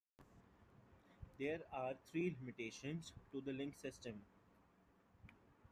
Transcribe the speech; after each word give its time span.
There 1.37 1.59
are 1.71 1.93
three 2.09 2.35
limitations 2.39 3.13
to 3.31 3.39
the 3.39 3.53
link 3.53 3.77
system. 3.77 4.25